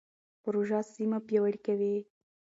[0.43, 1.95] پروژه سیمه پیاوړې کوي.